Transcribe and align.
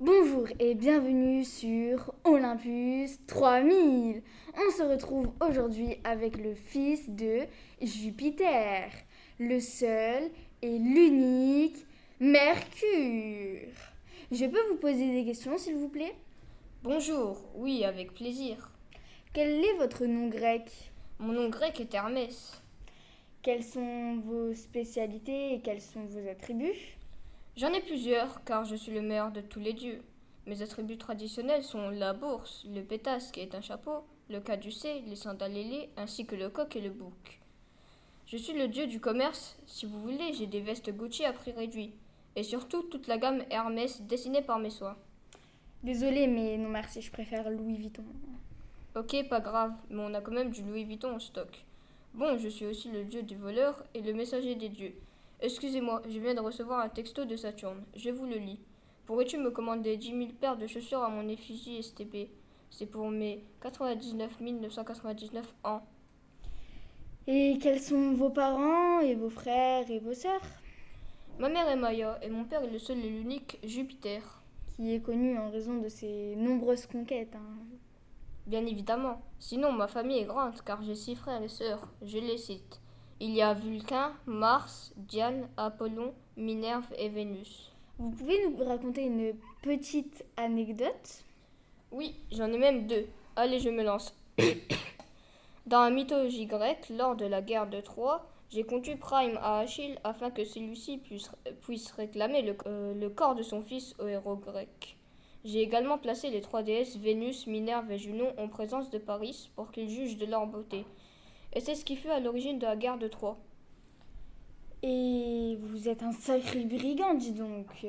Bonjour 0.00 0.48
et 0.58 0.74
bienvenue 0.74 1.44
sur 1.44 2.12
Olympus 2.24 3.16
3000. 3.28 4.24
On 4.56 4.70
se 4.76 4.82
retrouve 4.82 5.30
aujourd'hui 5.40 5.98
avec 6.02 6.36
le 6.36 6.56
fils 6.56 7.08
de 7.08 7.42
Jupiter, 7.80 8.90
le 9.38 9.60
seul 9.60 10.32
et 10.62 10.78
l'unique 10.78 11.86
Mercure. 12.18 13.68
Je 14.32 14.44
peux 14.46 14.68
vous 14.68 14.78
poser 14.78 15.12
des 15.12 15.24
questions 15.24 15.56
s'il 15.58 15.76
vous 15.76 15.88
plaît? 15.88 16.16
Bonjour, 16.82 17.40
oui, 17.54 17.84
avec 17.84 18.14
plaisir. 18.14 18.72
Quel 19.32 19.64
est 19.64 19.76
votre 19.78 20.06
nom 20.06 20.26
grec? 20.26 20.72
Mon 21.20 21.32
nom 21.32 21.48
grec 21.50 21.78
est 21.78 21.94
Hermès. 21.94 22.60
Quelles 23.42 23.62
sont 23.62 24.16
vos 24.24 24.54
spécialités 24.54 25.54
et 25.54 25.60
quels 25.60 25.80
sont 25.80 26.04
vos 26.06 26.28
attributs? 26.28 26.96
J'en 27.56 27.72
ai 27.72 27.80
plusieurs, 27.80 28.42
car 28.42 28.64
je 28.64 28.74
suis 28.74 28.92
le 28.92 29.00
meilleur 29.00 29.30
de 29.30 29.40
tous 29.40 29.60
les 29.60 29.74
dieux. 29.74 30.02
Mes 30.46 30.60
attributs 30.60 30.98
traditionnels 30.98 31.62
sont 31.62 31.88
la 31.88 32.12
bourse, 32.12 32.66
le 32.68 32.82
pétasse 32.82 33.30
qui 33.30 33.38
est 33.38 33.54
un 33.54 33.60
chapeau, 33.60 34.04
le 34.28 34.40
caducé, 34.40 35.02
les 35.06 35.14
sandales 35.14 35.56
ailées, 35.56 35.88
ainsi 35.96 36.26
que 36.26 36.34
le 36.34 36.48
coq 36.48 36.74
et 36.74 36.80
le 36.80 36.90
bouc. 36.90 37.40
Je 38.26 38.36
suis 38.36 38.58
le 38.58 38.66
dieu 38.66 38.88
du 38.88 38.98
commerce, 38.98 39.56
si 39.66 39.86
vous 39.86 40.00
voulez, 40.00 40.32
j'ai 40.32 40.48
des 40.48 40.62
vestes 40.62 40.90
Gucci 40.90 41.24
à 41.24 41.32
prix 41.32 41.52
réduit, 41.52 41.92
et 42.34 42.42
surtout 42.42 42.82
toute 42.82 43.06
la 43.06 43.18
gamme 43.18 43.44
Hermès 43.50 44.02
dessinée 44.02 44.42
par 44.42 44.58
mes 44.58 44.70
soins. 44.70 44.96
Désolée, 45.84 46.26
mais 46.26 46.58
non 46.58 46.70
merci, 46.70 47.02
je 47.02 47.12
préfère 47.12 47.48
Louis 47.50 47.76
Vuitton. 47.76 48.04
Ok, 48.96 49.28
pas 49.28 49.40
grave, 49.40 49.74
mais 49.90 50.02
on 50.04 50.14
a 50.14 50.20
quand 50.20 50.32
même 50.32 50.50
du 50.50 50.62
Louis 50.62 50.84
Vuitton 50.84 51.14
en 51.14 51.20
stock. 51.20 51.64
Bon, 52.14 52.36
je 52.36 52.48
suis 52.48 52.66
aussi 52.66 52.90
le 52.90 53.04
dieu 53.04 53.22
des 53.22 53.36
voleurs 53.36 53.84
et 53.94 54.00
le 54.00 54.12
messager 54.12 54.56
des 54.56 54.70
dieux. 54.70 54.94
Excusez-moi, 55.40 56.02
je 56.08 56.18
viens 56.20 56.34
de 56.34 56.40
recevoir 56.40 56.80
un 56.80 56.88
texto 56.88 57.24
de 57.24 57.36
Saturne. 57.36 57.84
Je 57.94 58.10
vous 58.10 58.24
le 58.26 58.36
lis. 58.36 58.60
Pourrais-tu 59.06 59.36
me 59.38 59.50
commander 59.50 59.96
10 59.96 60.08
000 60.08 60.20
paires 60.40 60.56
de 60.56 60.66
chaussures 60.66 61.02
à 61.02 61.08
mon 61.10 61.28
effigie 61.28 61.82
STP 61.82 62.30
C'est 62.70 62.86
pour 62.86 63.10
mes 63.10 63.44
99 63.60 64.40
999 64.40 65.54
ans. 65.64 65.82
Et 67.26 67.58
quels 67.60 67.80
sont 67.80 68.12
vos 68.14 68.30
parents 68.30 69.00
et 69.00 69.14
vos 69.14 69.30
frères 69.30 69.90
et 69.90 69.98
vos 69.98 70.14
sœurs? 70.14 70.40
Ma 71.38 71.48
mère 71.48 71.68
est 71.68 71.76
Maya 71.76 72.18
et 72.22 72.30
mon 72.30 72.44
père 72.44 72.62
est 72.62 72.70
le 72.70 72.78
seul 72.78 72.98
et 72.98 73.10
l'unique 73.10 73.58
Jupiter. 73.64 74.40
Qui 74.76 74.94
est 74.94 75.00
connu 75.00 75.38
en 75.38 75.50
raison 75.50 75.78
de 75.78 75.88
ses 75.88 76.34
nombreuses 76.36 76.86
conquêtes. 76.86 77.34
hein. 77.36 77.58
Bien 78.46 78.64
évidemment. 78.66 79.20
Sinon, 79.38 79.72
ma 79.72 79.88
famille 79.88 80.18
est 80.18 80.24
grande 80.24 80.60
car 80.62 80.82
j'ai 80.82 80.94
six 80.94 81.14
frères 81.16 81.42
et 81.42 81.48
sœurs. 81.48 81.88
Je 82.02 82.18
les 82.18 82.38
cite. 82.38 82.80
Il 83.20 83.30
y 83.30 83.42
a 83.42 83.54
Vulcain, 83.54 84.12
Mars, 84.26 84.92
Diane, 84.96 85.48
Apollon, 85.56 86.12
Minerve 86.36 86.92
et 86.98 87.08
Vénus. 87.08 87.72
Vous 87.98 88.10
pouvez 88.10 88.48
nous 88.48 88.64
raconter 88.64 89.04
une 89.04 89.34
petite 89.62 90.24
anecdote? 90.36 91.24
Oui, 91.92 92.16
j'en 92.32 92.52
ai 92.52 92.58
même 92.58 92.88
deux. 92.88 93.06
Allez, 93.36 93.60
je 93.60 93.70
me 93.70 93.84
lance. 93.84 94.12
Dans 95.66 95.84
la 95.84 95.90
mythologie 95.90 96.46
grecque, 96.46 96.88
lors 96.90 97.14
de 97.14 97.24
la 97.24 97.40
guerre 97.40 97.68
de 97.68 97.80
Troie, 97.80 98.26
j'ai 98.50 98.64
conduit 98.64 98.96
Prime 98.96 99.38
à 99.40 99.60
Achille 99.60 99.96
afin 100.02 100.30
que 100.30 100.44
celui-ci 100.44 100.98
puisse, 100.98 101.30
puisse 101.62 101.92
réclamer 101.92 102.42
le, 102.42 102.56
euh, 102.66 102.94
le 102.94 103.10
corps 103.10 103.36
de 103.36 103.44
son 103.44 103.62
fils 103.62 103.94
au 104.00 104.08
héros 104.08 104.36
grec. 104.36 104.96
J'ai 105.44 105.60
également 105.60 105.98
placé 105.98 106.30
les 106.30 106.40
trois 106.40 106.64
déesses 106.64 106.96
Vénus, 106.96 107.46
Minerve 107.46 107.92
et 107.92 107.98
Junon 107.98 108.32
en 108.38 108.48
présence 108.48 108.90
de 108.90 108.98
Paris 108.98 109.50
pour 109.54 109.70
qu'ils 109.70 109.88
jugent 109.88 110.16
de 110.16 110.26
leur 110.26 110.46
beauté. 110.46 110.84
Et 111.54 111.60
c'est 111.60 111.74
ce 111.74 111.84
qui 111.84 111.96
fut 111.96 112.10
à 112.10 112.20
l'origine 112.20 112.58
de 112.58 112.66
la 112.66 112.76
guerre 112.76 112.98
de 112.98 113.08
Troie. 113.08 113.38
Et 114.82 115.56
vous 115.62 115.88
êtes 115.88 116.02
un 116.02 116.12
sacré 116.12 116.64
brigand, 116.64 117.14
dis 117.14 117.32
donc. 117.32 117.86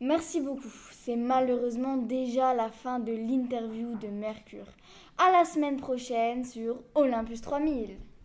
Merci 0.00 0.40
beaucoup. 0.40 0.72
C'est 0.90 1.16
malheureusement 1.16 1.96
déjà 1.96 2.54
la 2.54 2.70
fin 2.70 2.98
de 2.98 3.12
l'interview 3.12 3.96
de 3.96 4.08
Mercure. 4.08 4.66
À 5.18 5.30
la 5.30 5.44
semaine 5.44 5.76
prochaine 5.76 6.44
sur 6.44 6.82
Olympus 6.94 7.40
3000. 7.40 7.96